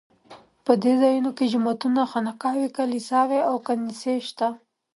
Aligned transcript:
په 0.65 0.73
دې 0.83 0.93
ځایونو 1.01 1.31
کې 1.37 1.51
جوماتونه، 1.51 2.01
خانقاوې، 2.11 2.67
کلیساوې 2.77 3.39
او 3.49 3.55
کنیسې 3.67 4.13
شته. 4.27 4.47